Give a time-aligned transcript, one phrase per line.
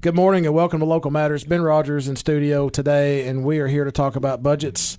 [0.00, 1.42] Good morning and welcome to Local Matters.
[1.42, 4.96] Ben Rogers in studio today, and we are here to talk about budgets,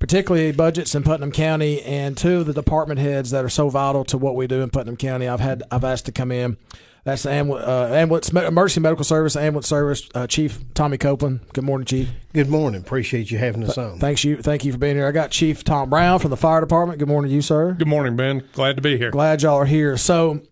[0.00, 4.04] particularly budgets in Putnam County, and two of the department heads that are so vital
[4.06, 5.28] to what we do in Putnam County.
[5.28, 6.56] I've had I've asked to come in.
[7.04, 11.42] That's the ambulance, uh, ambulance emergency medical service, ambulance service uh, chief Tommy Copeland.
[11.52, 12.08] Good morning, chief.
[12.32, 12.80] Good morning.
[12.80, 14.00] Appreciate you having us on.
[14.00, 15.06] Thanks you, thank you for being here.
[15.06, 16.98] I got Chief Tom Brown from the fire department.
[16.98, 17.74] Good morning, to you sir.
[17.74, 18.42] Good morning, Ben.
[18.54, 19.12] Glad to be here.
[19.12, 19.96] Glad y'all are here.
[19.96, 20.42] So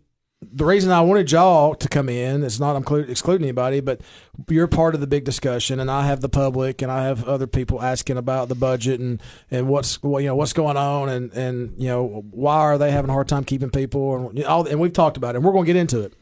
[0.43, 4.00] the reason I wanted y'all to come in is not include, excluding anybody, but
[4.48, 7.46] you're part of the big discussion, and I have the public, and I have other
[7.46, 11.32] people asking about the budget and, and what's well, you know what's going on, and,
[11.32, 14.80] and you know why are they having a hard time keeping people, and all, and
[14.80, 16.14] we've talked about it, and we're going to get into it.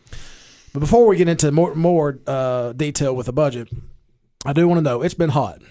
[0.73, 3.69] But before we get into more more uh, detail with the budget,
[4.45, 5.63] I do want to know it's been hot.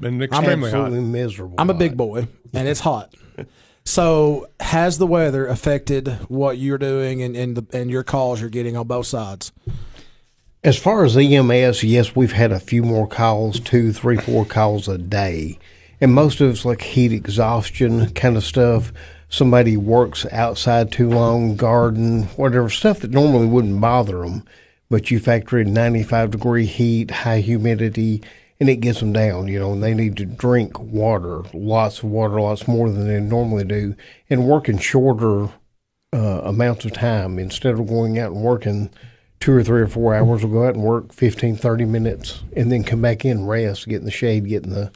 [0.00, 1.08] Been extremely Absolutely hot.
[1.08, 1.54] miserable.
[1.58, 3.14] I'm a big boy, and it's hot.
[3.86, 8.50] So, has the weather affected what you're doing and and, the, and your calls you're
[8.50, 9.52] getting on both sides?
[10.62, 14.88] As far as EMS, yes, we've had a few more calls, two, three, four calls
[14.88, 15.58] a day.
[16.00, 18.90] And most of it's like heat exhaustion kind of stuff.
[19.28, 24.44] Somebody works outside too long, garden, whatever, stuff that normally wouldn't bother them.
[24.88, 28.22] But you factor in 95 degree heat, high humidity,
[28.60, 32.04] and it gets them down, you know, and they need to drink water, lots of
[32.04, 33.94] water, lots more than they normally do,
[34.30, 35.48] and working shorter
[36.12, 37.38] uh, amounts of time.
[37.38, 38.90] Instead of going out and working
[39.40, 42.72] two or three or four hours we'll go out and work 15 30 minutes and
[42.72, 44.90] then come back in rest get in the shade get in the,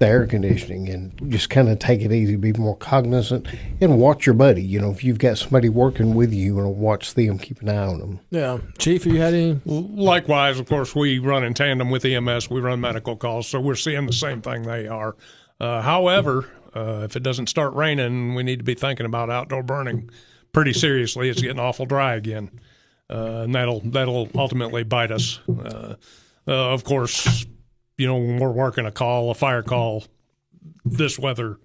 [0.00, 3.46] the air conditioning and just kind of take it easy be more cognizant
[3.82, 6.64] and watch your buddy you know if you've got somebody working with you you want
[6.64, 9.60] to watch them keep an eye on them Yeah, Chief, have you had any?
[9.66, 12.48] Likewise, of course, we run in tandem with EMS.
[12.48, 15.16] We run medical calls, so we're seeing the same thing they are.
[15.60, 19.62] Uh, however, uh, if it doesn't start raining, we need to be thinking about outdoor
[19.62, 20.10] burning
[20.52, 21.28] pretty seriously.
[21.28, 22.50] It's getting awful dry again,
[23.10, 25.40] uh, and that'll that'll ultimately bite us.
[25.48, 25.96] Uh,
[26.48, 27.44] uh, of course,
[28.00, 30.04] you know when we're working a call, a fire call,
[30.84, 31.58] this weather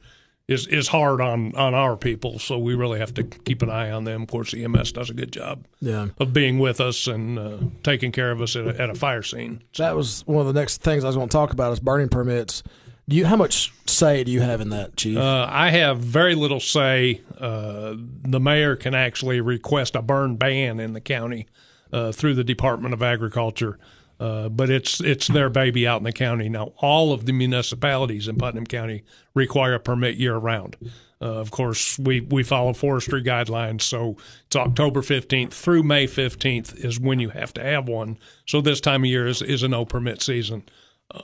[0.48, 3.90] is is hard on on our people, so we really have to keep an eye
[3.90, 4.24] on them.
[4.24, 8.12] Of course, EMS does a good job Yeah, of being with us and uh, taking
[8.12, 9.64] care of us at a, at a fire scene.
[9.78, 12.10] that was one of the next things I was going to talk about is burning
[12.10, 12.62] permits.
[13.08, 15.18] Do you how much say do you have in that, Chief?
[15.18, 17.22] Uh, I have very little say.
[17.40, 21.48] Uh, the mayor can actually request a burn ban in the county
[21.94, 23.78] uh, through the Department of Agriculture,
[24.20, 26.74] uh, but it's it's their baby out in the county now.
[26.78, 29.04] All of the municipalities in Putnam County
[29.34, 30.78] require a permit year round.
[31.22, 34.18] Uh, of course, we, we follow forestry guidelines, so
[34.48, 38.18] it's October 15th through May 15th is when you have to have one.
[38.46, 40.64] So this time of year is, is a no permit season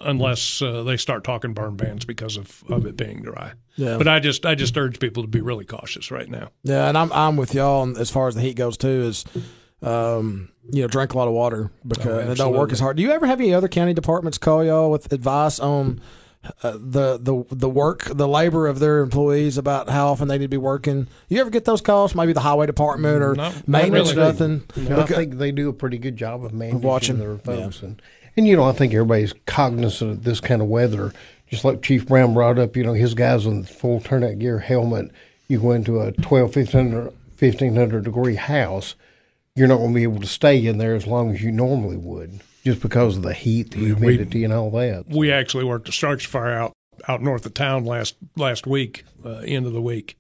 [0.02, 3.54] unless uh, they start talking burn bans because of, of it being dry.
[3.76, 3.98] Yeah.
[3.98, 6.50] But I just I just urge people to be really cautious right now.
[6.64, 8.88] yeah, and I'm I'm with y'all as far as the heat goes too.
[8.88, 9.26] Is
[9.82, 12.98] um, you know, drink a lot of water because Oh, it don't work as hard.
[12.98, 16.02] Do you ever have any other county departments call y'all with advice on
[16.64, 20.46] uh, the the the work, the labor of their employees about how often they need
[20.46, 21.08] to be working?
[21.30, 22.16] You ever get those calls?
[22.16, 24.28] Maybe the highway department or Not- not maintenance or really.
[24.28, 24.64] nothing.
[24.76, 27.82] You know, I think they do a pretty good job of managing watching, their folks,
[27.84, 28.02] and
[28.38, 31.12] and you know I think everybody's cognizant of this kind of weather.
[31.50, 35.12] Just like Chief Brown brought up, you know his guys in full turnout gear, helmet.
[35.50, 38.96] You go into a 12, 1500, 1500 degree house,
[39.56, 41.98] you're not going to be able to stay in there as long as you normally
[41.98, 45.06] would, just because of the heat, the humidity, and all that.
[45.10, 46.74] We actually worked a structure fire out
[47.08, 50.18] out north of town last last week, uh, end of the week,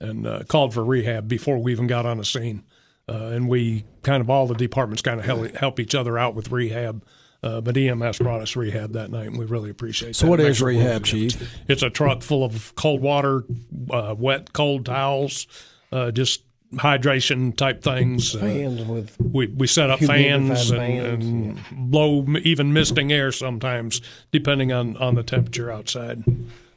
[0.00, 2.64] and uh, called for rehab before we even got on the scene.
[3.08, 6.34] Uh, and we kind of all the departments kind of help, help each other out
[6.34, 7.04] with rehab.
[7.42, 10.30] Uh, but EMS brought us rehab that night, and we really appreciate So that.
[10.30, 11.04] what It is makes a world of rehab.
[11.04, 11.50] Chief?
[11.68, 13.42] It's a truck full of cold water,
[13.90, 15.48] uh, wet, cold towels,
[15.90, 18.34] uh, just hydration type things.
[18.34, 23.32] Uh, Fans with we, we set up fans and, fans, and blow even misting air
[23.32, 24.00] sometimes,
[24.30, 26.24] depending on, on the temperature outside.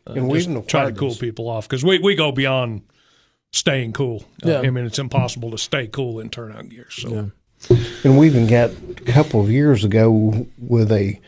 [0.08, 1.18] Uh, And we even try to cool this.
[1.20, 2.82] people off because we, we go beyond
[3.54, 4.26] staying cool.
[4.46, 4.60] Uh, Yeah.
[4.60, 6.88] I mean, it's impossible to stay cool in turnout gear.
[6.90, 7.10] So
[7.70, 7.78] Yeah.
[8.04, 11.20] And we even got a couple of years ago with a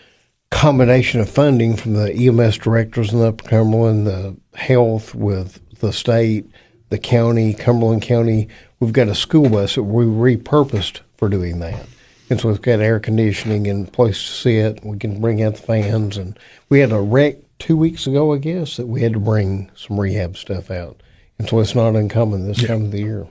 [0.52, 6.46] combination of funding from the EMS directors in Upper Cumberland, the health with the state,
[6.90, 8.48] the county, Cumberland County.
[8.80, 11.86] We've got a school bus that we repurposed for doing that.
[12.30, 14.86] And so we've got air conditioning and place to sit.
[14.86, 16.18] We can bring out the fans.
[16.18, 16.38] And
[16.70, 20.00] we had a wreck two weeks ago, I guess, that we had to bring some
[20.00, 21.02] rehab stuff out.
[21.40, 23.28] And so it's not uncommon this time of the year.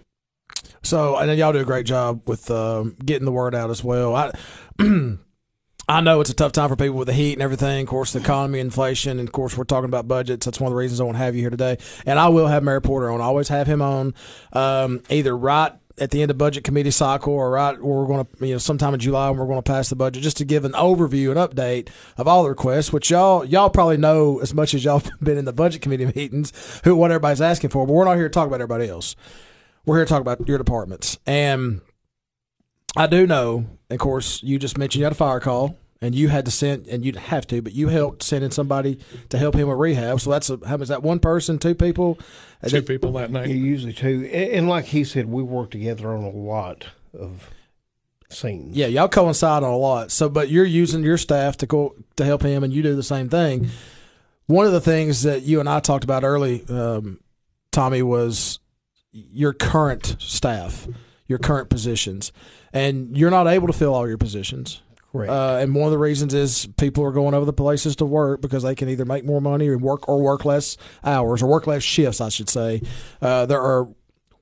[0.83, 4.15] So and y'all do a great job with um, getting the word out as well.
[4.15, 4.31] I
[5.89, 7.83] I know it's a tough time for people with the heat and everything.
[7.83, 10.45] Of course, the economy, inflation, and of course, we're talking about budgets.
[10.45, 11.79] That's one of the reasons I want to have you here today.
[12.05, 13.21] And I will have Mayor Porter on.
[13.21, 14.13] I always have him on,
[14.53, 18.27] um, either right at the end of budget committee cycle or right or we're going
[18.27, 20.45] to you know sometime in July when we're going to pass the budget just to
[20.45, 24.53] give an overview and update of all the requests which y'all y'all probably know as
[24.53, 26.53] much as y'all been in the budget committee meetings
[26.85, 29.17] who what everybody's asking for but we're not here to talk about everybody else
[29.87, 31.81] we're here to talk about your departments and
[32.97, 36.29] I do know of course you just mentioned you had a fire call and you
[36.29, 38.99] had to send and you'd have to but you helped send in somebody
[39.29, 42.19] to help him with rehab so that's a, how is that one person two people
[42.67, 43.49] Two people that night.
[43.49, 44.29] Yeah, usually two.
[44.33, 47.51] And, and like he said, we work together on a lot of
[48.29, 48.77] scenes.
[48.77, 50.11] Yeah, y'all coincide on a lot.
[50.11, 53.03] So, but you're using your staff to go to help him, and you do the
[53.03, 53.69] same thing.
[54.47, 57.21] One of the things that you and I talked about early, um,
[57.71, 58.59] Tommy, was
[59.13, 60.87] your current staff,
[61.29, 62.33] your current positions,
[62.73, 64.83] and you're not able to fill all your positions.
[65.13, 65.31] Correct.
[65.31, 68.41] Uh, and one of the reasons is people are going over the places to work
[68.41, 71.67] because they can either make more money or work or work less hours or work
[71.67, 72.83] less shifts, I should say.
[73.23, 73.89] Uh, there are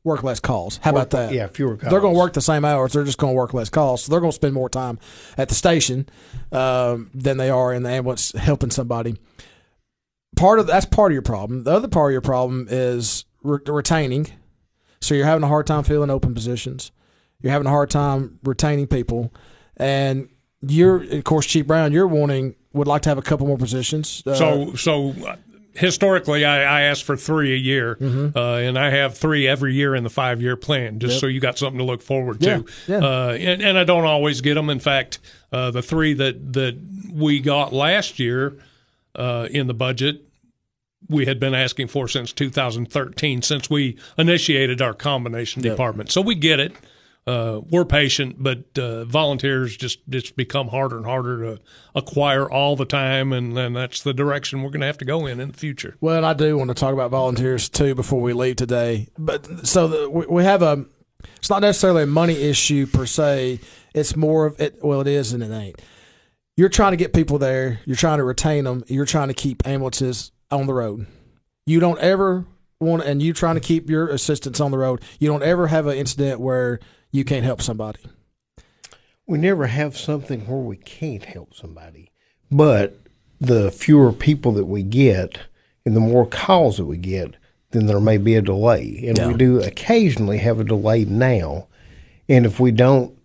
[0.03, 0.79] work less calls.
[0.83, 1.33] How about that?
[1.33, 1.91] yeah, fewer calls.
[1.91, 2.93] They're going to work the same hours.
[2.93, 4.05] They're just going to work less calls.
[4.05, 4.99] So they're going to spend more time
[5.39, 6.09] at the station
[6.53, 9.17] um, than they are in the ambulance helping somebody.
[10.37, 11.63] Part of that's part of your problem.
[11.63, 14.27] The other part of your problem is re- retaining.
[15.05, 16.91] So you're having a hard time filling open positions.
[17.41, 19.33] You're having a hard time retaining people,
[19.77, 20.29] and
[20.62, 21.93] you're of course Chief Brown.
[21.93, 24.23] You're wanting would like to have a couple more positions.
[24.27, 25.15] Uh, So, so
[25.75, 28.37] historically, I, I ask for three a year, Mm-hmm.
[28.37, 31.41] uh, and I have three every year in the five year plan, just so you
[31.41, 32.65] got something to look forward Yeah, to.
[32.89, 32.97] yeah.
[32.99, 34.71] Uh, and, and I don't always get them.
[34.71, 35.19] In fact,
[35.53, 36.79] uh, the three that that
[37.12, 38.57] we got last year
[39.15, 40.23] uh, in the budget.
[41.14, 46.11] We had been asking for since 2013, since we initiated our combination department.
[46.11, 46.75] So we get it.
[47.26, 51.62] Uh, we're patient, but uh, volunteers just it's become harder and harder to
[51.94, 55.25] acquire all the time, and, and that's the direction we're going to have to go
[55.25, 55.96] in in the future.
[56.02, 59.08] Well, I do want to talk about volunteers too before we leave today.
[59.16, 60.84] But so the, we, we have a.
[61.37, 63.61] It's not necessarily a money issue per se.
[63.94, 64.81] It's more of it.
[64.82, 65.81] Well, it is and it ain't.
[66.58, 67.81] You're trying to get people there.
[67.87, 68.84] You're trying to retain them.
[68.87, 70.31] You're trying to keep ambulances
[70.61, 71.06] on the road.
[71.67, 72.45] You don't ever
[72.81, 75.01] want, and you trying to keep your assistants on the road.
[75.19, 76.81] You don't ever have an incident where
[77.12, 78.01] you can't help somebody.
[79.27, 82.11] we never have something where we can't help somebody.
[82.51, 82.99] But
[83.41, 85.39] the fewer people that we get
[85.87, 87.37] and the more calls that we get,
[87.71, 89.03] then there may be a delay.
[89.09, 89.29] And Yeah.
[89.29, 91.69] we do occasionally have a delay now.
[92.29, 93.17] And if we don't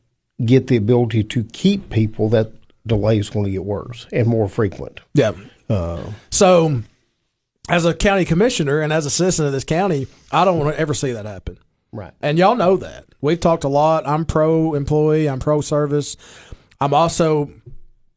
[0.46, 2.54] get the ability to keep people, that
[2.88, 5.02] delay is going to get worse and more frequent.
[5.14, 5.34] Yeah.
[5.70, 6.82] Uh, so,
[7.70, 10.80] as a county commissioner and as a citizen of this county, I don't want to
[10.80, 11.58] ever see that happen.
[11.92, 12.14] Right.
[12.22, 13.06] And y'all know that.
[13.22, 14.08] We've talked a lot.
[14.08, 16.18] I'm pro employee, I'm pro service.
[16.82, 17.52] I'm also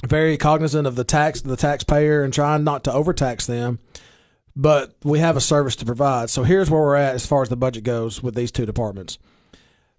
[0.05, 3.79] very cognizant of the tax the taxpayer and trying not to overtax them.
[4.55, 6.29] But we have a service to provide.
[6.29, 9.19] So here's where we're at as far as the budget goes with these two departments.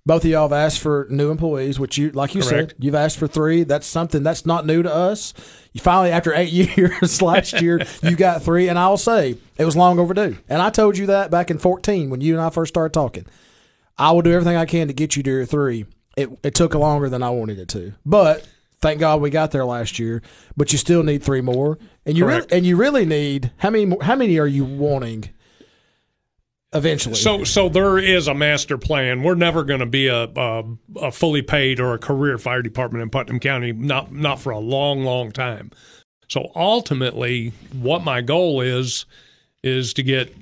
[0.06, 2.72] Both of y'all have asked for new employees, which you, like you Correct.
[2.72, 3.64] said, you've asked for three.
[3.64, 5.34] That's something that's not new to us.
[5.72, 9.78] You finally, after eight years last year, you got three, and I'll say it was
[9.78, 10.38] long overdue.
[10.50, 13.26] And I told you that back in 14 when you and I first started talking.
[13.98, 15.86] I will do everything I can to get you to your three.
[16.18, 18.46] It, it took longer than I wanted it to, but
[18.82, 20.22] thank God we got there last year.
[20.58, 23.86] But you still need three more, and you really, and you really need how many?
[23.86, 25.30] more- How many are you wanting?
[26.74, 29.24] Eventually, So, so there is a master plan.
[29.24, 30.64] We're never going to be a, a
[30.96, 34.60] a fully paid or a career fire department in Putnam County, not not for a
[34.60, 35.72] long, long time.
[36.30, 39.06] So ultimately, what my goal is
[39.64, 40.36] is to get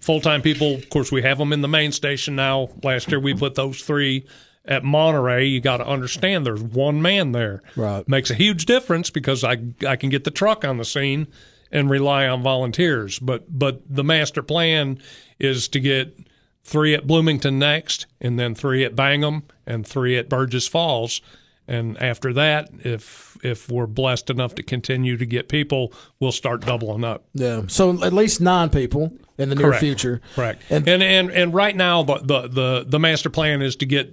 [0.00, 0.74] full time people.
[0.74, 2.70] Of course, we have them in the main station now.
[2.82, 4.24] Last year, we put those three
[4.64, 5.46] at Monterey.
[5.46, 7.62] You got to understand, there's one man there.
[7.76, 8.06] Right.
[8.08, 11.26] makes a huge difference because I I can get the truck on the scene
[11.72, 13.18] and rely on volunteers.
[13.18, 14.98] But but the master plan
[15.38, 16.16] is to get
[16.64, 21.20] three at Bloomington next, and then three at Bangham, and three at Burgess Falls.
[21.66, 26.62] And after that, if if we're blessed enough to continue to get people, we'll start
[26.62, 27.24] doubling up.
[27.34, 27.62] yeah.
[27.68, 29.80] So at least nine people in the near Correct.
[29.80, 30.20] future.
[30.34, 30.62] Correct.
[30.70, 34.12] And- And and and, right now the, the the the master plan is to get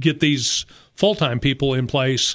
[0.00, 2.34] get these full time people in place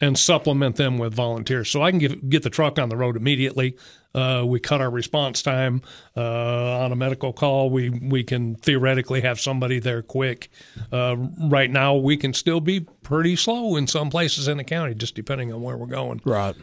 [0.00, 3.16] and supplement them with volunteers, so I can get get the truck on the road
[3.16, 3.76] immediately.
[4.14, 5.82] Uh, we cut our response time
[6.16, 7.70] uh, on a medical call.
[7.70, 10.50] We we can theoretically have somebody there quick.
[10.92, 11.16] Uh,
[11.50, 15.14] right now, we can still be pretty slow in some places in the county, just
[15.14, 16.20] depending on where we're going.
[16.24, 16.54] Right.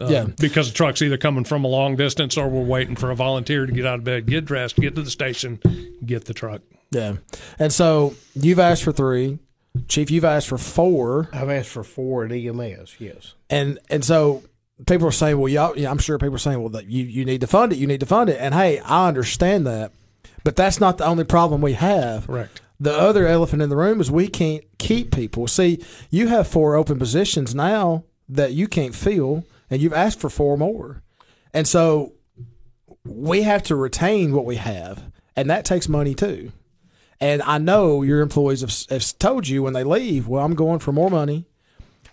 [0.00, 0.24] Uh, yeah.
[0.40, 3.64] because the truck's either coming from a long distance or we're waiting for a volunteer
[3.64, 5.60] to get out of bed, get dressed, get to the station,
[6.04, 6.62] get the truck.
[6.90, 7.18] Yeah.
[7.60, 9.38] And so you've asked for three.
[9.88, 11.28] Chief, you've asked for four.
[11.32, 13.34] I've asked for four at EMS, yes.
[13.50, 14.42] And and so
[14.86, 17.24] people are saying, well, y'all, yeah, I'm sure people are saying, well, that you, you
[17.24, 17.76] need to fund it.
[17.76, 18.38] You need to fund it.
[18.40, 19.92] And hey, I understand that.
[20.42, 22.26] But that's not the only problem we have.
[22.26, 22.60] Correct.
[22.78, 25.46] The other elephant in the room is we can't keep people.
[25.46, 30.28] See, you have four open positions now that you can't fill, and you've asked for
[30.28, 31.02] four more.
[31.52, 32.14] And so
[33.04, 35.04] we have to retain what we have,
[35.36, 36.52] and that takes money too.
[37.20, 40.80] And I know your employees have, have told you when they leave, well, I'm going
[40.80, 41.46] for more money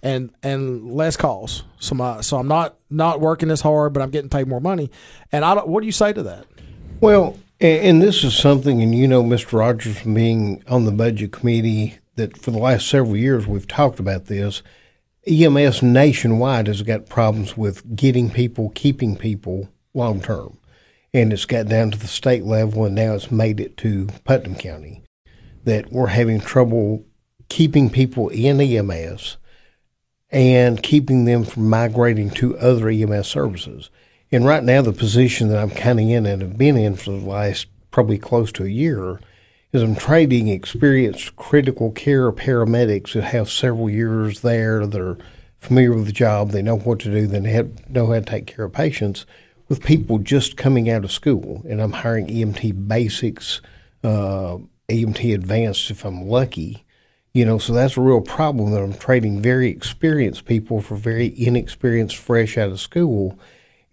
[0.04, 1.64] and and less calls.
[1.80, 4.90] So my so I'm not not working as hard, but I'm getting paid more money.
[5.32, 5.68] And I don't.
[5.68, 6.46] What do you say to that?
[7.00, 9.60] Well, and, this is something, and you know, Mr.
[9.60, 14.00] Rogers, from being on the budget committee, that for the last several years we've talked
[14.00, 14.64] about this.
[15.28, 20.58] EMS nationwide has got problems with getting people, keeping people long term.
[21.14, 24.56] And it's got down to the state level, and now it's made it to Putnam
[24.56, 25.04] County
[25.66, 27.06] that we're having trouble
[27.50, 29.38] keeping people in EMS
[30.32, 33.90] and keeping them from migrating to other EMS services.
[34.32, 37.12] And right now, the position that I'm kind of in and have been in for
[37.12, 39.20] the last probably close to a year
[39.74, 44.88] is I'm trading experienced critical care paramedics that have several years there.
[44.88, 45.18] They're
[45.60, 47.40] familiar with the job, they know what to do, they
[47.90, 49.26] know how to take care of patients
[49.72, 51.64] with people just coming out of school.
[51.68, 53.62] And I'm hiring EMT basics,
[54.04, 56.86] uh, EMT advanced if I'm lucky
[57.34, 61.34] you know, so that's a real problem that I'm trading very experienced people for very
[61.38, 63.40] inexperienced, fresh out of school.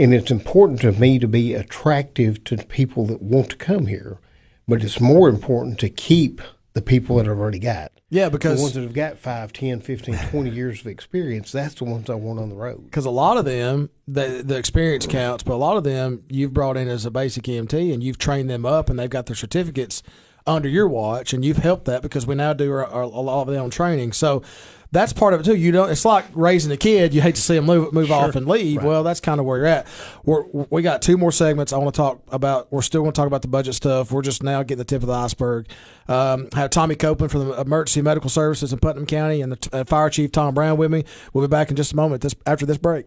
[0.01, 4.19] And it's important to me to be attractive to people that want to come here.
[4.67, 6.43] But it's more important to keep
[6.73, 7.93] the people that I've already got.
[8.11, 11.75] Yeah, because the ones that have got 5, 10, 15, 20 years of experience, that's
[11.75, 12.85] the ones I want on the road.
[12.85, 16.55] Because a lot of them, the, the experience counts, but a lot of them you've
[16.55, 19.37] brought in as a basic EMT and you've trained them up and they've got their
[19.37, 20.03] certificates–
[20.49, 23.43] under your watch, and you've helped that because we now do our, our, a lot
[23.43, 24.13] of their own training.
[24.13, 24.43] So
[24.91, 25.55] that's part of it too.
[25.55, 25.91] You don't.
[25.91, 27.13] It's like raising a kid.
[27.13, 28.17] You hate to see them move move sure.
[28.17, 28.79] off and leave.
[28.79, 28.87] Right.
[28.87, 29.87] Well, that's kind of where you're at.
[30.25, 31.73] We're, we got two more segments.
[31.73, 32.73] I want to talk about.
[32.73, 34.11] We're still going to talk about the budget stuff.
[34.11, 35.69] We're just now getting the tip of the iceberg.
[36.09, 39.85] Um, have Tommy Copeland from the Emergency Medical Services in Putnam County and the uh,
[39.85, 41.05] Fire Chief Tom Brown with me.
[41.33, 42.23] We'll be back in just a moment.
[42.23, 43.07] This after this break.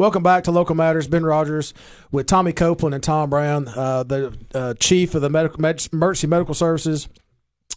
[0.00, 1.06] Welcome back to Local Matters.
[1.08, 1.74] Ben Rogers
[2.10, 6.26] with Tommy Copeland and Tom Brown, uh, the uh, chief of the medical, med- emergency
[6.26, 7.06] medical services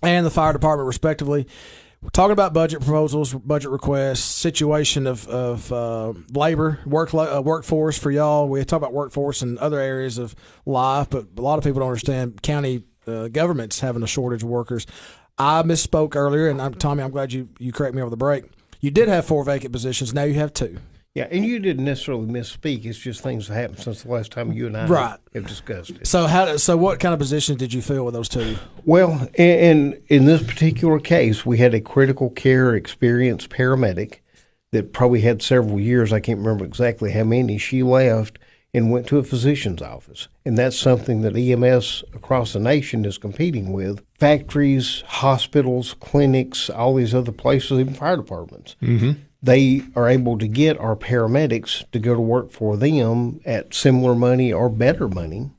[0.02, 1.46] and the fire department, respectively.
[2.02, 7.98] We're talking about budget proposals, budget requests, situation of, of uh, labor, work uh, workforce
[7.98, 8.48] for y'all.
[8.48, 10.34] We talk about workforce and other areas of
[10.66, 14.50] life, but a lot of people don't understand county uh, governments having a shortage of
[14.50, 14.88] workers.
[15.38, 18.46] I misspoke earlier, and I'm, Tommy, I'm glad you, you correct me over the break.
[18.80, 20.14] You did have four vacant positions.
[20.14, 20.80] Now you have two.
[21.16, 22.86] Yeah, and you didn't necessarily misspeak.
[22.86, 25.20] It's just things that happened since the last time you and I right.
[25.36, 26.08] have discussed it.
[26.08, 26.58] So how?
[26.58, 28.58] So what kind of positions did you fill with those two?
[28.84, 34.22] Well, in in this particular case, we had a critical care experienced paramedic
[34.72, 36.12] that probably had several years.
[36.12, 37.60] I can't remember exactly how many.
[37.60, 38.40] She left
[38.74, 43.20] and went to a physician's office, and that's something that EMS across the nation is
[43.20, 44.04] competing with.
[44.20, 48.76] Factories, hospitals, clinics, all these other places, even fire departments.
[48.82, 49.12] Mm-hmm
[49.44, 54.16] they are able to get our paramedics to go to work for them at similar
[54.16, 55.52] money or better money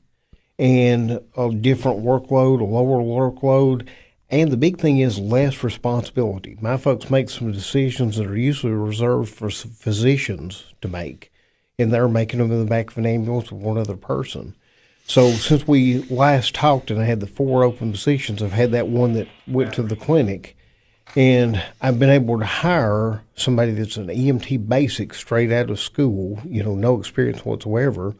[0.57, 3.87] and a different workload, a lower workload.
[4.31, 6.57] And the big thing is less responsibility.
[6.59, 11.31] My folks make some decisions that are usually reserved for physicians to make,
[11.77, 14.55] and they're making them in the back of an ambulance with one other person.
[15.05, 18.87] So since we last talked and I had the four open positions, I've had that
[18.87, 20.57] one that went to the clinic
[21.15, 26.41] and I've been able to hire somebody that's an EMT basic straight out of school,
[26.45, 28.15] you know, no experience whatsoever.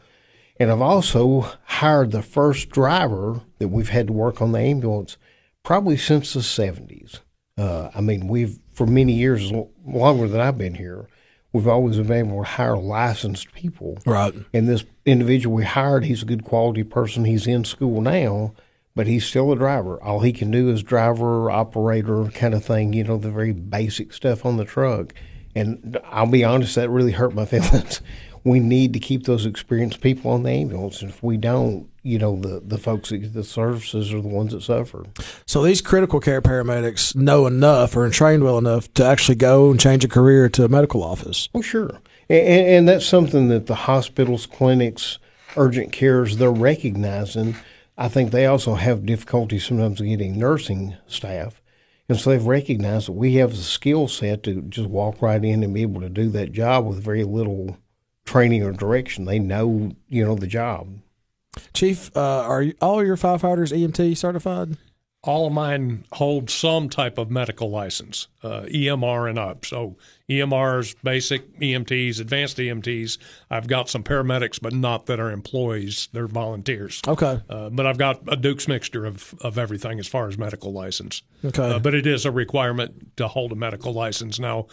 [0.59, 5.17] And I've also hired the first driver that we've had to work on the ambulance
[5.63, 7.19] probably since the 70s.
[7.57, 9.51] Uh, I mean, we've, for many years,
[9.85, 11.07] longer than I've been here,
[11.51, 13.97] we've always been able to hire licensed people.
[14.05, 14.33] Right.
[14.53, 17.25] And this individual we hired, he's a good quality person.
[17.25, 18.53] He's in school now,
[18.95, 20.01] but he's still a driver.
[20.01, 24.13] All he can do is driver, operator kind of thing, you know, the very basic
[24.13, 25.13] stuff on the truck.
[25.53, 28.01] And I'll be honest, that really hurt my feelings.
[28.45, 31.01] we need to keep those experienced people on the ambulance.
[31.01, 34.27] And if we don't, you know, the, the folks that get the services are the
[34.27, 35.03] ones that suffer.
[35.45, 39.71] So these critical care paramedics know enough or are trained well enough to actually go
[39.71, 41.49] and change a career to a medical office.
[41.53, 41.99] Oh, sure.
[42.29, 45.19] And, and that's something that the hospitals, clinics,
[45.57, 47.55] urgent cares, they're recognizing.
[47.97, 51.61] I think they also have difficulty sometimes getting nursing staff.
[52.07, 55.63] And so they've recognized that we have the skill set to just walk right in
[55.63, 57.77] and be able to do that job with very little
[58.25, 59.25] training or direction.
[59.25, 60.99] They know, you know, the job.
[61.73, 64.77] Chief, uh, are all your firefighters EMT certified?
[65.25, 69.65] All of mine hold some type of medical license, uh, EMR and up.
[69.65, 69.98] So
[70.29, 73.17] EMRs, basic EMTs, advanced EMTs.
[73.50, 77.01] I've got some paramedics, but not that are employees; they're volunteers.
[77.08, 77.41] Okay.
[77.50, 81.24] Uh, but I've got a Duke's mixture of, of everything as far as medical license.
[81.44, 81.72] Okay.
[81.72, 84.67] Uh, but it is a requirement to hold a medical license now.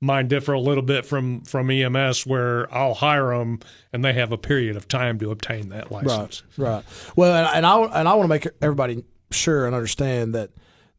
[0.00, 3.60] Mine differ a little bit from from EMS, where I'll hire them
[3.92, 6.42] and they have a period of time to obtain that license.
[6.56, 6.70] Right.
[6.74, 6.84] Right.
[7.14, 10.50] Well, and, and I and I want to make everybody sure and understand that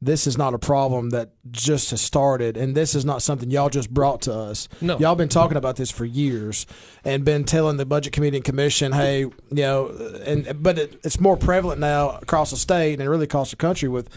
[0.02, 3.70] this is not a problem that just has started and this is not something y'all
[3.70, 4.70] just brought to us.
[4.80, 4.98] No.
[5.00, 6.68] Y'all been talking about this for years
[7.04, 9.88] and been telling the budget committee and commission, hey, you know,
[10.24, 13.90] and but it, it's more prevalent now across the state and really across the country
[13.90, 14.10] with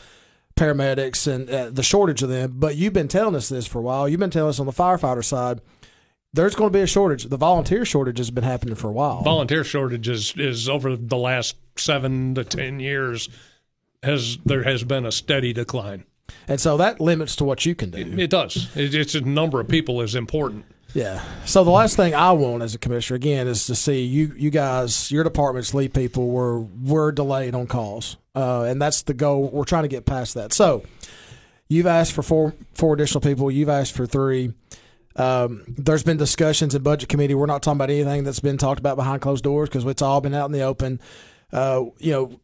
[0.55, 2.53] paramedics and uh, the shortage of them.
[2.57, 4.07] But you've been telling us this for a while.
[4.07, 5.61] You've been telling us on the firefighter side
[6.33, 7.25] there's going to be a shortage.
[7.25, 9.23] The volunteer shortage has been happening for a while.
[9.23, 13.29] Volunteer shortage is, is over the last seven to ten years
[14.03, 16.05] has there has been a steady decline.
[16.47, 17.99] And so that limits to what you can do.
[17.99, 18.75] It, it does.
[18.77, 20.65] It, it's a number of people is important.
[20.95, 21.23] Yeah.
[21.45, 24.51] So the last thing I want as a commissioner again is to see you you
[24.51, 29.49] guys your department's lead people were were delayed on calls, uh, and that's the goal.
[29.51, 30.53] We're trying to get past that.
[30.53, 30.85] So
[31.69, 33.51] you've asked for four four additional people.
[33.51, 34.53] You've asked for three.
[35.17, 37.35] Um, there's been discussions in budget committee.
[37.35, 40.21] We're not talking about anything that's been talked about behind closed doors because it's all
[40.21, 41.01] been out in the open.
[41.53, 42.41] Uh, you know,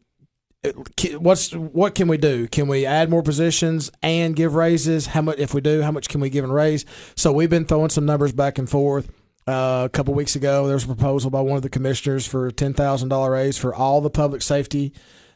[1.17, 2.47] what's what can we do?
[2.47, 5.07] Can we add more positions and give raises?
[5.07, 5.81] How much if we do?
[5.81, 6.85] How much can we give and raise?
[7.15, 9.09] So we've been throwing some numbers back and forth.
[9.47, 12.47] Uh, a couple weeks ago, there was a proposal by one of the commissioners for
[12.47, 14.93] a ten thousand dollar raise for all the public safety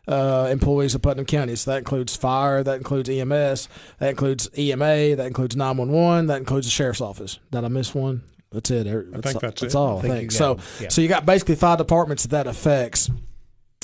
[0.08, 1.56] uh, employees of Putnam County.
[1.56, 6.28] So that includes fire, that includes EMS, that includes EMA, that includes nine one one,
[6.28, 7.40] that includes the sheriff's office.
[7.52, 8.24] Did I miss one?
[8.52, 8.84] That's it.
[8.84, 9.78] That's, I think that's, that's it.
[9.78, 10.00] all.
[10.00, 10.58] I think think, you so.
[10.82, 10.90] Yeah.
[10.90, 13.10] So you got basically five departments that that affects.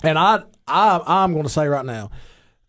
[0.04, 2.12] And I, I, I'm going to say right now,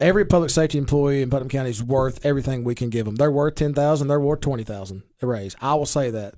[0.00, 3.16] every public safety employee in Putnam County is worth everything we can give them.
[3.16, 4.08] They're worth ten thousand.
[4.08, 5.56] They're worth twenty thousand a raise.
[5.61, 6.34] I will say that.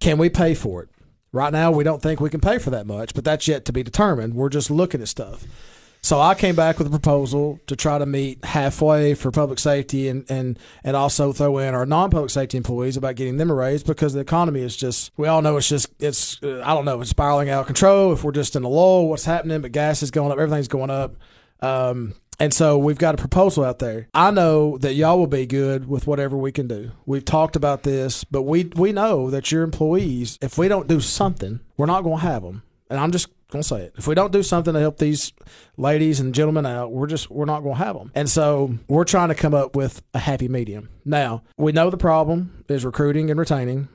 [0.00, 0.88] Can we pay for it?
[1.30, 3.72] Right now, we don't think we can pay for that much, but that's yet to
[3.72, 4.34] be determined.
[4.34, 5.46] We're just looking at stuff.
[6.04, 10.08] So I came back with a proposal to try to meet halfway for public safety
[10.08, 13.84] and, and, and also throw in our non-public safety employees about getting them a raise
[13.84, 17.00] because the economy is just we all know it's just it's uh, I don't know
[17.00, 20.02] it's spiraling out of control if we're just in a lull what's happening but gas
[20.02, 21.14] is going up everything's going up
[21.60, 24.08] um, and so we've got a proposal out there.
[24.12, 26.90] I know that y'all will be good with whatever we can do.
[27.06, 30.98] We've talked about this, but we we know that your employees, if we don't do
[30.98, 32.64] something, we're not going to have them.
[32.90, 33.94] And I'm just gonna say it.
[33.96, 35.32] If we don't do something to help these
[35.76, 38.10] ladies and gentlemen out, we're just we're not gonna have them.
[38.14, 40.88] And so we're trying to come up with a happy medium.
[41.04, 43.88] Now we know the problem is recruiting and retaining.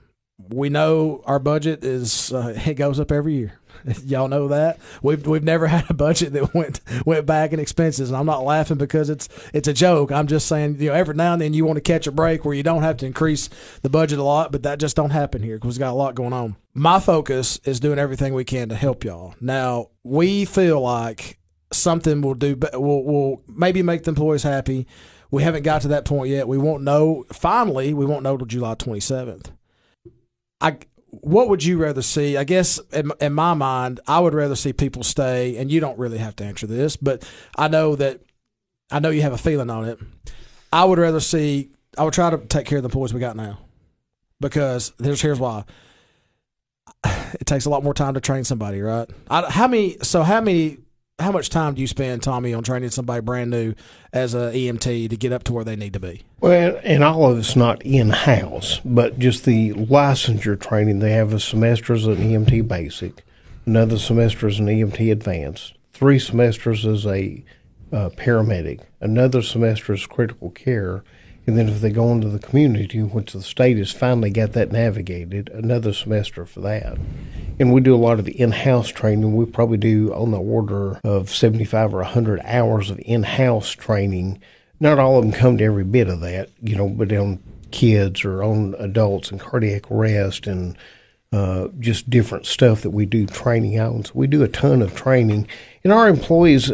[0.49, 3.59] We know our budget is uh, it goes up every year.
[4.05, 8.09] Y'all know that we've we've never had a budget that went went back in expenses,
[8.09, 10.11] and I'm not laughing because it's it's a joke.
[10.11, 12.45] I'm just saying, you know, every now and then you want to catch a break
[12.45, 13.49] where you don't have to increase
[13.81, 16.15] the budget a lot, but that just don't happen here because we've got a lot
[16.15, 16.55] going on.
[16.73, 19.35] My focus is doing everything we can to help y'all.
[19.41, 21.39] Now we feel like
[21.71, 24.87] something will do will will maybe make the employees happy.
[25.29, 26.47] We haven't got to that point yet.
[26.47, 27.25] We won't know.
[27.33, 29.51] Finally, we won't know till July 27th.
[30.61, 30.77] I
[31.21, 32.37] what would you rather see?
[32.37, 35.97] I guess in, in, my mind, I would rather see people stay, and you don't
[35.97, 38.21] really have to answer this, but I know that
[38.91, 39.99] I know you have a feeling on it.
[40.71, 41.71] I would rather see.
[41.97, 43.59] I would try to take care of the employees we got now,
[44.39, 45.63] because here's here's why.
[47.33, 49.09] It takes a lot more time to train somebody, right?
[49.29, 49.97] I, how many?
[50.01, 50.77] So how many?
[51.19, 53.73] How much time do you spend, Tommy, on training somebody brand new
[54.13, 56.21] as a EMT to get up to where they need to be?
[56.41, 60.99] Well, and all of it's not in house, but just the licensure training.
[60.99, 63.25] They have a semester as an EMT basic,
[63.65, 67.43] another semester as an EMT advanced, three semesters as a
[67.91, 71.03] uh, paramedic, another semester as critical care,
[71.47, 74.71] and then if they go into the community, which the state has finally got that
[74.71, 76.97] navigated, another semester for that.
[77.59, 79.33] and we do a lot of the in-house training.
[79.35, 84.39] We probably do on the order of 75 or 100 hours of in-house training.
[84.81, 88.25] Not all of them come to every bit of that, you know, but on kids
[88.25, 90.77] or on adults and cardiac arrest and
[91.31, 94.03] uh, just different stuff that we do training on.
[94.03, 95.47] So we do a ton of training,
[95.83, 96.71] and our employees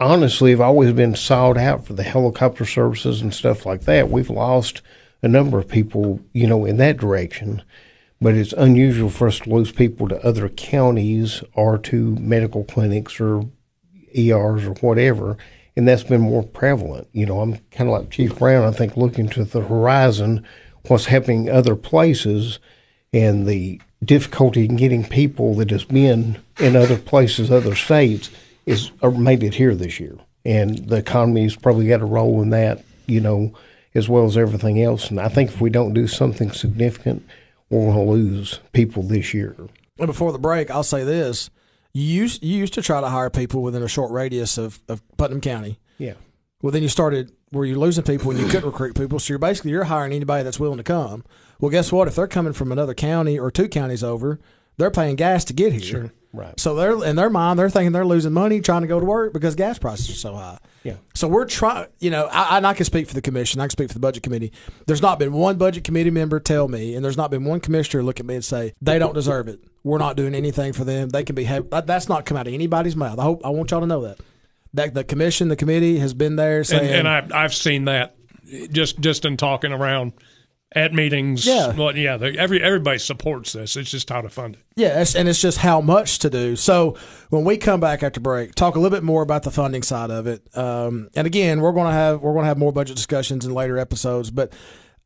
[0.00, 4.10] honestly have always been sought out for the helicopter services and stuff like that.
[4.10, 4.82] We've lost
[5.22, 7.62] a number of people, you know, in that direction
[8.24, 13.20] but it's unusual for us to lose people to other counties or to medical clinics
[13.20, 13.44] or
[14.16, 15.36] ERs or whatever.
[15.76, 17.06] And that's been more prevalent.
[17.12, 20.46] You know, I'm kind of like Chief Brown, I think, looking to the horizon,
[20.86, 22.60] what's happening other places,
[23.12, 28.30] and the difficulty in getting people that has been in other places, other states,
[28.66, 30.16] is or made it here this year.
[30.44, 33.54] And the economy's probably got a role in that, you know,
[33.94, 35.10] as well as everything else.
[35.10, 37.26] And I think if we don't do something significant,
[37.70, 39.56] we're going to lose people this year.
[39.98, 41.50] And before the break, I'll say this:
[41.92, 45.02] you used you used to try to hire people within a short radius of, of
[45.16, 45.78] Putnam County.
[45.98, 46.14] Yeah.
[46.60, 49.18] Well, then you started where you're losing people and you couldn't recruit people.
[49.18, 51.24] So you're basically you're hiring anybody that's willing to come.
[51.60, 52.08] Well, guess what?
[52.08, 54.40] If they're coming from another county or two counties over,
[54.76, 55.82] they're paying gas to get here.
[55.82, 56.12] Sure.
[56.32, 56.58] Right.
[56.58, 59.32] So they're in their mind, they're thinking they're losing money trying to go to work
[59.32, 60.58] because gas prices are so high.
[60.82, 60.96] Yeah.
[61.14, 63.60] So we're trying, you know, I, I can speak for the commission.
[63.60, 64.52] I can speak for the budget committee.
[64.86, 68.02] There's not been one budget committee member tell me, and there's not been one commissioner
[68.02, 69.60] look at me and say they don't deserve it.
[69.84, 71.10] We're not doing anything for them.
[71.10, 71.44] They can be.
[71.44, 73.20] That's not come out of anybody's mouth.
[73.20, 73.42] I hope.
[73.44, 74.18] I want y'all to know that.
[74.72, 78.16] That the commission, the committee has been there saying, and, and I've, I've seen that
[78.72, 80.14] just just in talking around
[80.74, 81.46] at meetings.
[81.46, 82.18] Yeah, well, yeah.
[82.20, 83.76] Every everybody supports this.
[83.76, 84.62] It's just how to fund it.
[84.76, 86.56] Yeah, and it's just how much to do.
[86.56, 86.96] So
[87.30, 90.10] when we come back after break, talk a little bit more about the funding side
[90.10, 90.46] of it.
[90.56, 93.54] Um, and again, we're going to have we're going to have more budget discussions in
[93.54, 94.52] later episodes, but.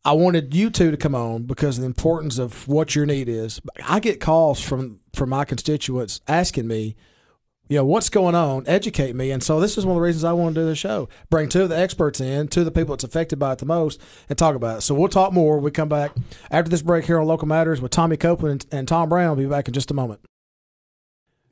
[0.04, 3.28] I wanted you two to come on because of the importance of what your need
[3.28, 3.60] is.
[3.86, 6.94] I get calls from from my constituents asking me,
[7.68, 10.24] you know what's going on educate me and so this is one of the reasons
[10.24, 12.72] i want to do the show bring two of the experts in two of the
[12.72, 15.58] people that's affected by it the most and talk about it so we'll talk more
[15.58, 16.12] we come back
[16.50, 19.46] after this break here on local matters with tommy copeland and tom brown will be
[19.46, 20.20] back in just a moment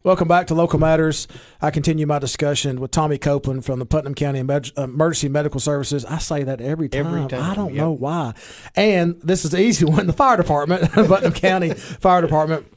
[0.06, 1.26] Welcome back to Local Matters.
[1.60, 6.04] I continue my discussion with Tommy Copeland from the Putnam County uh, Emergency Medical Services.
[6.04, 7.06] I say that every time.
[7.06, 7.42] Every time.
[7.42, 7.80] I don't yep.
[7.80, 8.34] know why.
[8.76, 10.06] And this is the easy one.
[10.06, 12.72] The fire department, Putnam County Fire Department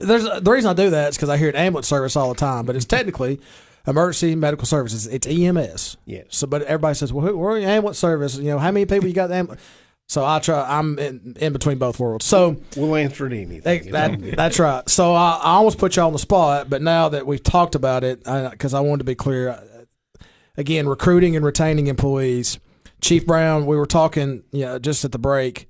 [0.00, 2.38] there's the reason I do that is because I hear it ambulance service all the
[2.38, 3.40] time, but it's technically
[3.86, 5.06] emergency medical services.
[5.06, 5.96] It's EMS.
[6.06, 6.26] Yes.
[6.30, 8.36] So, but everybody says, "Well, are your ambulance service?
[8.36, 9.62] You know, how many people you got?" The ambulance?
[10.06, 10.78] So I try.
[10.78, 12.26] I'm in, in between both worlds.
[12.26, 13.90] So we'll answer it anything.
[13.92, 14.86] That, that's right.
[14.88, 18.04] So I, I almost put you on the spot, but now that we've talked about
[18.04, 20.24] it, because I, I, wanted to be clear, uh,
[20.58, 22.58] again, recruiting and retaining employees.
[23.00, 25.68] Chief Brown, we were talking, you know, just at the break.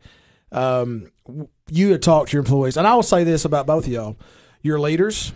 [0.55, 1.11] Um,
[1.69, 4.17] you had talked to your employees, and I will say this about both of y'all:
[4.63, 5.33] your leaders,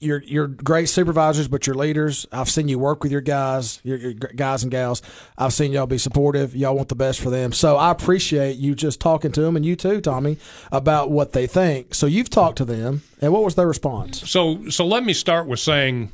[0.00, 2.26] you're you're great supervisors, but your leaders.
[2.32, 5.02] I've seen you work with your guys, your, your, guys and gals.
[5.38, 6.54] I've seen y'all be supportive.
[6.54, 7.52] Y'all want the best for them.
[7.52, 10.38] So I appreciate you just talking to them, and you too, Tommy,
[10.72, 11.94] about what they think.
[11.94, 14.28] So you've talked to them, and what was their response?
[14.28, 16.12] So so let me start with saying,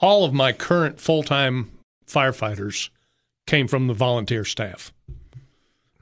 [0.00, 1.70] all of my current full time
[2.06, 2.90] firefighters
[3.46, 4.92] came from the volunteer staff.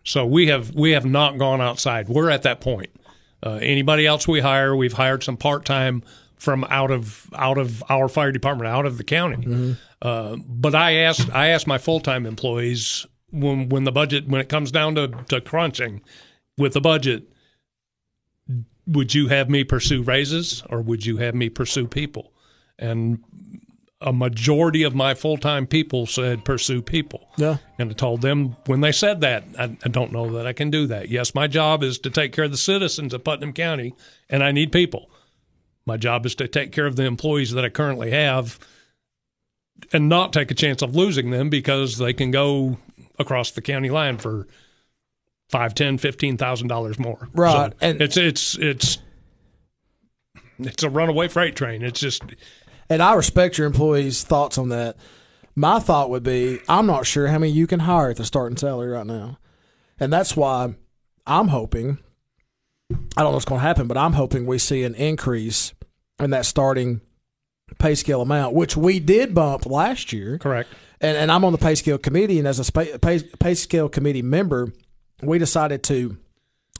[0.04, 2.08] So we have we have not gone outside.
[2.08, 2.90] We're at that point.
[3.42, 6.02] Uh, anybody else we hire, we've hired some part time
[6.36, 9.44] from out of out of our fire department, out of the county.
[9.44, 9.72] Mm-hmm.
[10.02, 14.40] Uh, but I asked I asked my full time employees when when the budget when
[14.40, 16.02] it comes down to, to crunching
[16.58, 17.24] with the budget,
[18.86, 22.32] would you have me pursue raises or would you have me pursue people?
[22.78, 23.22] And
[24.04, 27.26] a majority of my full time people said pursue people.
[27.36, 27.56] Yeah.
[27.78, 30.70] And I told them when they said that, I, I, don't know that I can
[30.70, 31.08] do that.
[31.08, 33.94] Yes, my job is to take care of the citizens of Putnam County,
[34.28, 35.10] and I need people.
[35.86, 38.58] My job is to take care of the employees that I currently have
[39.92, 42.78] and not take a chance of losing them because they can go
[43.18, 44.46] across the county line for
[45.48, 47.28] five, ten, fifteen thousand dollars more.
[47.32, 47.72] Right.
[47.72, 48.98] So and it's it's it's
[50.58, 51.82] it's a runaway freight train.
[51.82, 52.22] It's just
[52.88, 54.96] and I respect your employees' thoughts on that.
[55.56, 58.56] My thought would be I'm not sure how many you can hire at the starting
[58.56, 59.38] salary right now.
[60.00, 60.74] And that's why
[61.26, 61.98] I'm hoping,
[62.90, 65.72] I don't know what's going to happen, but I'm hoping we see an increase
[66.18, 67.00] in that starting
[67.78, 70.38] pay scale amount, which we did bump last year.
[70.38, 70.68] Correct.
[71.00, 74.22] And, and I'm on the pay scale committee, and as a pay, pay scale committee
[74.22, 74.72] member,
[75.22, 76.16] we decided to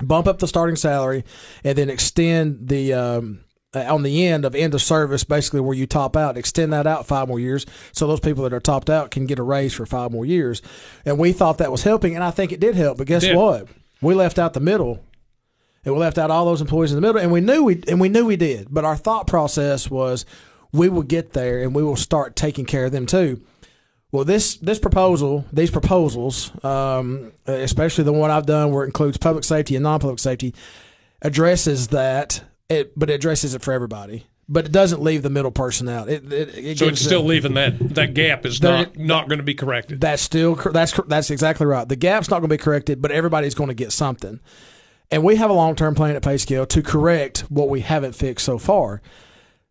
[0.03, 1.25] bump up the starting salary
[1.63, 3.44] and then extend the um,
[3.81, 7.07] on the end of end of service, basically where you top out, extend that out
[7.07, 9.87] five more years, so those people that are topped out can get a raise for
[9.87, 10.63] five more years.
[11.05, 12.99] And we thought that was helping, and I think it did help.
[12.99, 13.69] But guess what?
[14.01, 15.05] We left out the middle,
[15.85, 18.01] and we left out all those employees in the middle, and we knew we and
[18.01, 18.69] we knew we did.
[18.71, 20.25] But our thought process was
[20.73, 23.41] we will get there and we will start taking care of them too.
[24.11, 29.17] Well, this this proposal, these proposals, um, especially the one I've done, where it includes
[29.17, 30.55] public safety and non-public safety,
[31.23, 32.43] addresses that.
[32.69, 34.27] It, but it addresses it for everybody.
[34.49, 36.09] But it doesn't leave the middle person out.
[36.11, 39.29] It, it, it So it's still them- leaving that that gap is There- not not
[39.29, 40.01] going to be corrected.
[40.01, 41.89] that's still that's that's exactly right.
[41.89, 44.41] The gap's not going to be corrected, but everybody's going to get something.
[45.11, 48.15] And we have a long term plan at pay scale to correct what we haven't
[48.15, 49.01] fixed so far.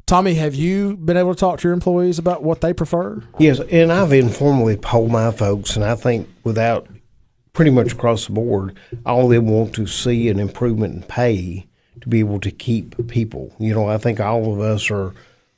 [0.05, 3.23] Tommy, have you been able to talk to your employees about what they prefer?
[3.39, 6.87] Yes, and I've informally polled my folks, and I think without
[7.53, 11.67] pretty much across the board, all of them want to see an improvement in pay
[12.03, 13.55] to be able to keep people.
[13.59, 15.13] You know, I think all of us are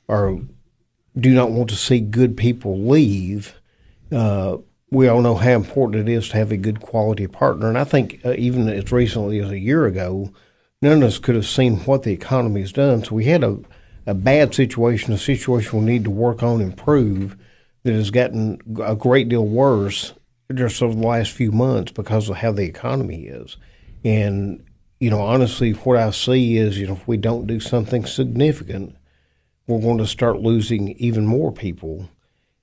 [0.08, 0.38] are
[1.18, 3.54] do not want to see good people leave.
[4.12, 4.58] Uh,
[4.90, 7.84] we all know how important it is to have a good quality partner, and I
[7.84, 10.32] think uh, even as recently as a year ago,
[10.80, 13.02] none of us could have seen what the economy has done.
[13.04, 13.58] So we had a
[14.06, 17.36] a bad situation, a situation we need to work on, improve,
[17.82, 20.12] that has gotten a great deal worse
[20.54, 23.56] just over the last few months because of how the economy is.
[24.04, 24.64] And,
[24.98, 28.96] you know, honestly, what I see is, you know, if we don't do something significant,
[29.66, 32.08] we're going to start losing even more people.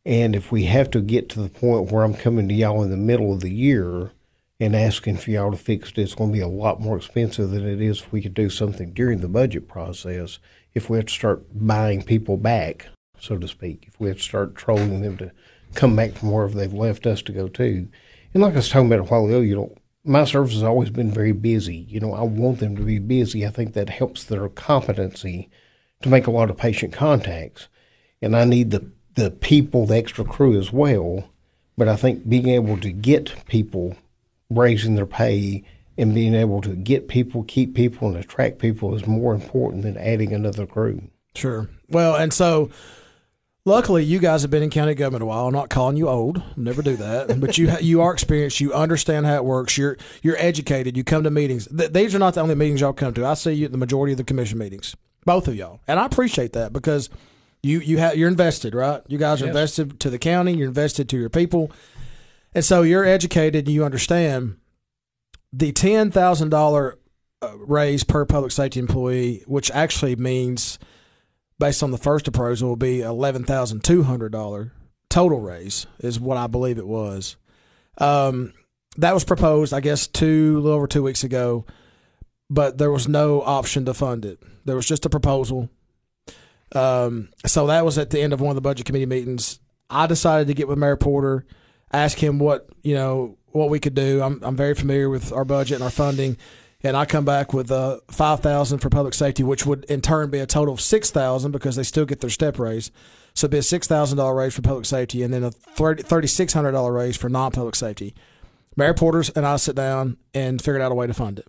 [0.06, 2.90] And if we have to get to the point where I'm coming to y'all in
[2.90, 4.12] the middle of the year
[4.60, 7.52] and asking for y'all to fix it, it's going to be a lot more expensive
[7.52, 10.40] than it is if we could do something during the budget process.
[10.74, 12.88] If we have to start buying people back,
[13.20, 15.32] so to speak, if we have to start trolling them to
[15.76, 17.88] come back from wherever they've left us to go to.
[18.34, 20.90] And like I was talking about a while ago, you know, my service has always
[20.90, 21.78] been very busy.
[21.90, 23.46] You know, I want them to be busy.
[23.46, 25.50] I think that helps their competency
[26.02, 27.68] to make a lot of patient contacts.
[28.22, 31.30] And I need the, the people, the extra crew as well.
[31.78, 33.96] But I think being able to get people
[34.50, 35.64] raising their pay
[35.98, 39.98] and being able to get people, keep people, and attract people is more important than
[39.98, 41.02] adding another crew.
[41.36, 41.70] Sure.
[41.90, 42.70] Well, and so
[43.66, 45.48] luckily you guys have been in county government a while.
[45.48, 46.42] I'm not calling you old.
[46.58, 47.40] Never do that.
[47.40, 48.60] but you you are experienced.
[48.60, 49.78] You understand how it works.
[49.78, 50.98] You're you're educated.
[50.98, 51.68] You come to meetings.
[51.68, 53.26] Th- these are not the only meetings y'all come to.
[53.26, 54.96] I see you at the majority of the commission meetings.
[55.26, 57.10] Both of y'all, and I appreciate that because
[57.62, 59.02] you you have you're invested, right?
[59.08, 60.54] You guys are invested to the county.
[60.54, 61.72] You're invested to your people,
[62.54, 63.66] and so you're educated.
[63.68, 64.58] and You understand
[65.54, 67.00] the ten thousand dollar
[67.42, 70.78] uh, raise per public safety employee, which actually means
[71.60, 74.72] based on the first appraisal, will be eleven thousand two hundred dollar
[75.10, 77.36] total raise, is what I believe it was.
[77.98, 78.54] Um,
[78.98, 81.66] that was proposed, I guess, two little over two weeks ago,
[82.50, 84.40] but there was no option to fund it.
[84.66, 85.70] There was just a proposal.
[86.74, 89.60] Um, so that was at the end of one of the budget committee meetings.
[89.90, 91.46] I decided to get with Mayor Porter,
[91.92, 94.22] ask him what you know what we could do.
[94.22, 96.38] I'm I'm very familiar with our budget and our funding
[96.84, 100.30] and I come back with uh, five thousand for public safety, which would in turn
[100.30, 102.92] be a total of six thousand because they still get their step raise.
[103.34, 106.28] So it'd be a six thousand dollar raise for public safety, and then a thirty
[106.28, 108.14] six hundred dollar raise for non public safety.
[108.76, 111.48] Mayor Porter's and I sit down and figured out a way to fund it,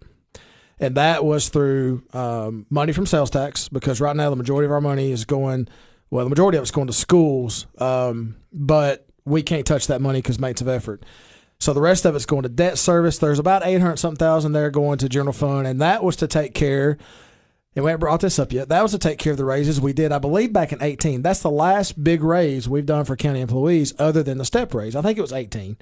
[0.79, 4.73] and that was through um, money from sales tax because right now the majority of
[4.73, 5.69] our money is going.
[6.11, 10.21] Well, the majority of it's going to schools, um, but we can't touch that money
[10.21, 11.05] because maintenance of effort.
[11.65, 13.17] So the rest of it's going to debt service.
[13.17, 16.27] There's about eight hundred something thousand there going to general fund, and that was to
[16.29, 16.99] take care.
[17.75, 18.69] And we haven't brought this up yet.
[18.69, 21.23] That was to take care of the raises we did, I believe, back in eighteen.
[21.23, 24.95] That's the last big raise we've done for county employees, other than the step raise.
[24.95, 25.79] I think it was eighteen,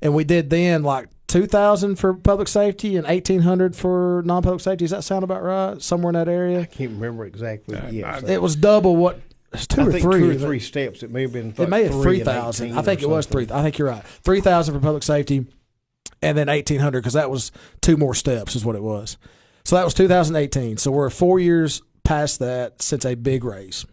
[0.00, 4.60] and we did then like two thousand for public safety and eighteen hundred for non-public
[4.60, 4.84] safety.
[4.84, 5.82] Does that sound about right?
[5.82, 6.60] Somewhere in that area.
[6.60, 7.76] I can't remember exactly.
[7.76, 8.22] Uh, yes.
[8.22, 9.20] It was double what.
[9.52, 10.20] It's two I or three.
[10.20, 11.02] two or three steps.
[11.02, 11.54] It may have been.
[11.56, 12.66] It may have three three and thousand.
[12.68, 13.46] 18 I think it was three.
[13.50, 14.04] I think you're right.
[14.04, 15.46] Three thousand for public safety,
[16.20, 19.16] and then eighteen hundred because that was two more steps, is what it was.
[19.64, 20.78] So that was 2018.
[20.78, 23.84] So we're four years past that since a big raise.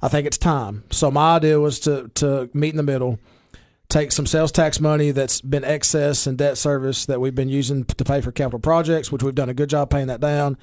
[0.00, 0.84] I think it's time.
[0.90, 3.18] So my idea was to to meet in the middle,
[3.88, 7.84] take some sales tax money that's been excess and debt service that we've been using
[7.84, 10.58] to pay for capital projects, which we've done a good job paying that down,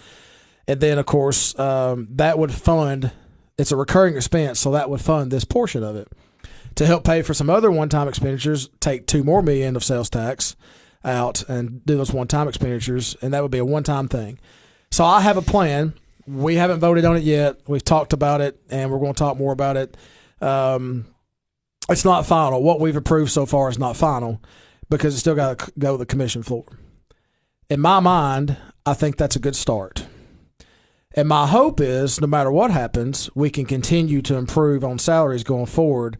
[0.68, 3.12] and then of course um, that would fund.
[3.58, 6.08] It's a recurring expense, so that would fund this portion of it
[6.76, 8.70] to help pay for some other one-time expenditures.
[8.80, 10.56] Take two more million of sales tax
[11.06, 14.40] out and do those one-time expenditures, and that would be a one-time thing.
[14.92, 15.94] So I have a plan.
[16.26, 17.62] We haven't voted on it yet.
[17.68, 19.98] We've talked about it, and we're going to talk more about it.
[20.42, 21.06] Um,
[21.90, 22.64] it's not final.
[22.64, 24.42] What we've approved so far is not final
[24.90, 26.66] because it's still got to go to the commission floor.
[27.70, 30.06] In my mind, I think that's a good start.
[31.16, 35.44] And my hope is no matter what happens, we can continue to improve on salaries
[35.44, 36.18] going forward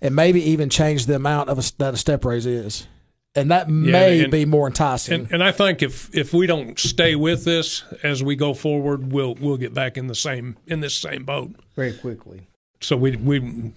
[0.00, 2.86] and maybe even change the amount of a, that a step raise is.
[3.34, 5.22] and that may and- be more enticing.
[5.22, 9.12] And, and I think if if we don't stay with this as we go forward,
[9.12, 11.50] we'll we'll get back in the same in this same boat.
[11.74, 12.46] very quickly.
[12.80, 13.72] So we we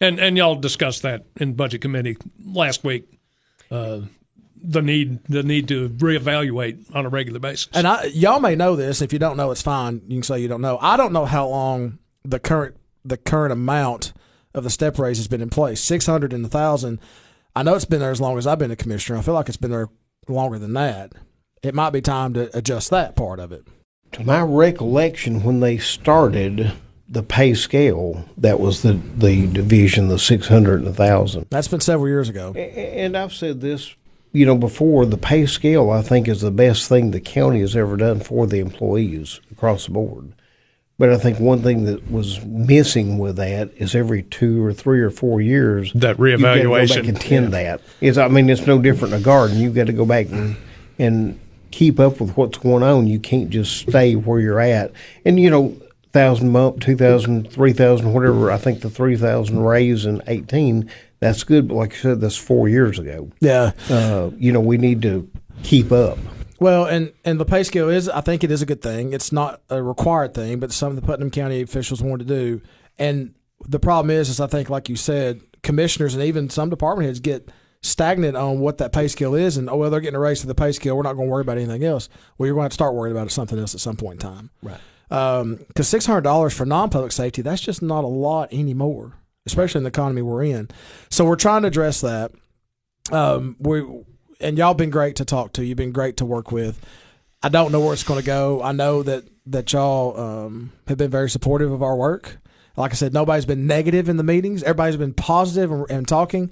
[0.00, 3.04] and and y'all discussed that in budget committee last week.
[3.72, 4.02] Uh,
[4.62, 7.68] the need the need to reevaluate on a regular basis.
[7.72, 9.02] And I, y'all may know this.
[9.02, 10.02] If you don't know, it's fine.
[10.08, 10.78] You can say you don't know.
[10.80, 14.12] I don't know how long the current the current amount
[14.54, 15.80] of the step raise has been in place.
[15.80, 17.00] Six hundred and a thousand.
[17.54, 19.18] I know it's been there as long as I've been a commissioner.
[19.18, 19.88] I feel like it's been there
[20.28, 21.12] longer than that.
[21.62, 23.66] It might be time to adjust that part of it.
[24.12, 26.72] To my recollection, when they started
[27.08, 31.46] the pay scale, that was the the division, the six hundred and a thousand.
[31.50, 32.52] That's been several years ago.
[32.54, 33.94] And I've said this,
[34.32, 35.06] you know, before.
[35.06, 38.46] The pay scale, I think, is the best thing the county has ever done for
[38.46, 40.32] the employees across the board.
[40.98, 45.00] But I think one thing that was missing with that is every two or three
[45.00, 46.96] or four years That you go reevaluation.
[46.96, 47.80] back and tend that.
[48.02, 49.58] It's, I mean, it's no different in a garden.
[49.58, 50.56] You've got to go back and
[50.98, 51.40] and
[51.70, 53.06] keep up with what's going on.
[53.06, 54.92] You can't just stay where you're at.
[55.24, 55.74] And you know,
[56.12, 58.50] thousand bump, two thousand, three thousand, whatever.
[58.50, 60.90] I think the three thousand raise in eighteen.
[61.20, 63.30] That's good, but like I said, that's four years ago.
[63.40, 63.72] Yeah.
[63.88, 65.30] Uh, you know, we need to
[65.62, 66.18] keep up.
[66.58, 69.12] Well, and and the pay scale is, I think it is a good thing.
[69.12, 72.60] It's not a required thing, but some of the Putnam County officials want to do.
[72.98, 73.34] And
[73.66, 77.20] the problem is, is I think, like you said, commissioners and even some department heads
[77.20, 77.50] get
[77.82, 80.46] stagnant on what that pay scale is, and oh well, they're getting a raise to
[80.46, 80.96] the pay scale.
[80.96, 82.08] We're not going to worry about anything else.
[82.36, 84.30] Well, you're going to have to start worrying about something else at some point in
[84.30, 84.80] time, Right.
[85.08, 89.14] Because six hundred dollars for non-public safety, that's just not a lot anymore,
[89.46, 90.68] especially in the economy we're in.
[91.10, 92.32] So we're trying to address that.
[93.10, 93.84] Um, we
[94.40, 95.64] and y'all been great to talk to.
[95.64, 96.84] You've been great to work with.
[97.42, 98.62] I don't know where it's going to go.
[98.62, 102.38] I know that that y'all um, have been very supportive of our work.
[102.76, 104.62] Like I said, nobody's been negative in the meetings.
[104.62, 106.50] Everybody's been positive and, and talking.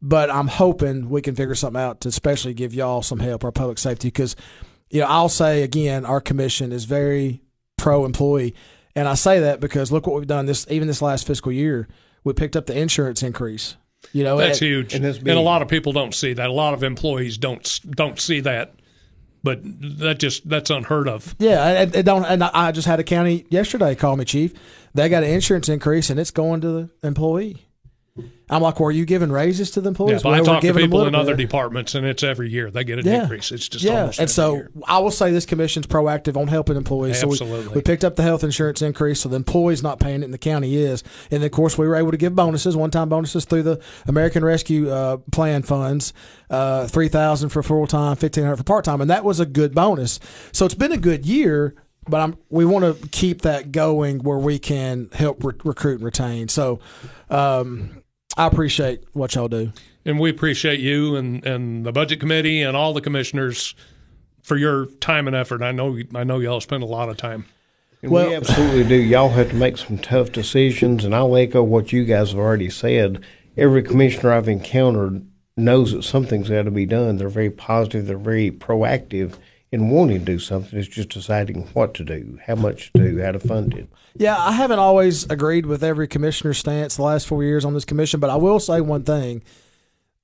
[0.00, 3.52] But I'm hoping we can figure something out to especially give y'all some help, our
[3.52, 4.36] public safety, because
[4.90, 7.42] you know I'll say again, our commission is very
[7.78, 8.54] pro employee,
[8.94, 11.88] and I say that because look what we've done this even this last fiscal year.
[12.26, 13.76] We picked up the insurance increase.
[14.12, 15.36] You know, That's and- huge, and and, that's big.
[15.36, 16.50] a lot of people don't see that.
[16.50, 18.74] A lot of employees don't don't see that,
[19.44, 21.36] but that just that's unheard of.
[21.38, 22.24] Yeah, and, and don't.
[22.24, 24.52] And I just had a county yesterday call me, chief.
[24.92, 27.65] They got an insurance increase, and it's going to the employee.
[28.48, 30.22] I'm like, were you giving raises to the Yeah, employees?
[30.22, 31.48] but I Well, we're talk to people in other bit.
[31.48, 33.22] departments, and it's every year they get an Yeah.
[33.22, 33.50] increase.
[33.50, 34.70] It's just yeah, almost and so year.
[34.86, 37.18] I will say this commission's proactive on helping employees.
[37.18, 40.24] So we, we picked up the health insurance increase, so the employee's not paying it,
[40.26, 41.02] and the county is.
[41.30, 44.44] And then, of course, we were able to give bonuses, one-time bonuses through the American
[44.44, 46.12] Rescue uh, Plan funds,
[46.48, 50.20] uh, three thousand for full-time, fifteen hundred for part-time, and that was a good bonus.
[50.52, 51.74] So it's been a good year.
[52.08, 56.04] But I'm, we want to keep that going where we can help re- recruit and
[56.04, 56.46] retain.
[56.46, 56.78] So
[57.30, 58.00] um,
[58.36, 59.72] I appreciate what y'all do.
[60.04, 63.74] and we appreciate you and, and the budget committee and all the commissioners
[64.42, 65.62] for your time and effort.
[65.62, 67.46] I know I know y'all spend a lot of time.
[68.02, 68.94] And Well- we absolutely do.
[68.96, 72.70] Y'all have to make some tough decisions, and I'll echo what you guys have already
[72.70, 73.20] said.
[73.56, 77.16] Every commissioner I've encountered knows that something's got to be done.
[77.16, 78.06] They're very positive.
[78.06, 79.34] They're very proactive
[79.72, 80.78] in wanting to do something.
[80.78, 83.88] It's just deciding what to do, how much to do, how to fund it.
[84.14, 87.84] Yeah, I haven't always agreed with every commissioner's stance the last four years on this
[87.84, 89.42] commission, but I will say one thing.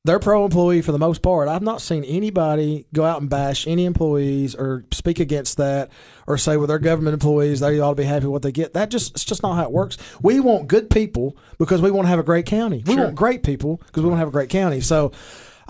[0.05, 1.49] They're pro employee for the most part.
[1.49, 5.93] I've not seen anybody go out and bash any employees or speak against that
[6.27, 8.75] or say, well, they're government employees, they ought to be happy with what they get.
[8.75, 9.99] That just it's just not how it works.
[10.21, 12.83] We want good people because we want to have a great county.
[12.85, 14.81] We want great people because we want to have a great county.
[14.81, 15.13] So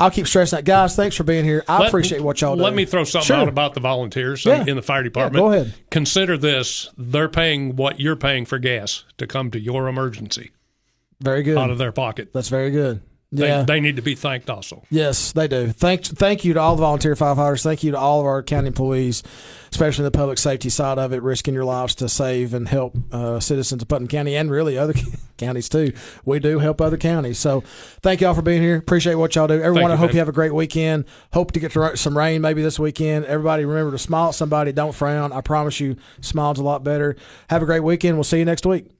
[0.03, 0.65] I'll keep stressing that.
[0.65, 1.65] Guys, thanks for being here.
[1.69, 2.63] I Let- appreciate what y'all do.
[2.63, 3.37] Let me throw something Sure.
[3.37, 4.65] out about the volunteers Yeah.
[4.67, 5.43] in the fire department.
[5.45, 5.75] Yeah, go ahead.
[5.91, 10.51] Consider this: they're paying what you're paying for gas to come to your emergency
[11.21, 11.57] Very good.
[11.57, 12.33] out of their pocket.
[12.33, 13.01] That's very good.
[13.35, 13.63] They, Yeah.
[13.63, 14.83] they need to be thanked also.
[14.91, 15.69] Yes, they do.
[15.73, 17.63] Thank, thank you to all the volunteer firefighters.
[17.63, 19.23] Thank you to all of our county employees,
[19.71, 23.41] especially the public safety side of it, risking your lives to save and help uh,
[23.41, 24.93] citizens of Putnam County and really other
[25.39, 25.95] counties too.
[26.27, 27.39] We do help other counties.
[27.39, 27.63] So
[28.03, 28.77] thank y'all for being here.
[28.77, 29.55] Appreciate what y'all do.
[29.63, 30.17] Everyone, you, I hope Ben.
[30.17, 31.07] you have a great weekend.
[31.33, 33.25] Hope to get to some rain maybe this weekend.
[33.25, 34.73] Everybody remember to smile at somebody.
[34.73, 35.33] Don't frown.
[35.33, 37.17] I promise you, smile's a lot better.
[37.49, 38.19] Have a great weekend.
[38.19, 38.91] We'll see you next week.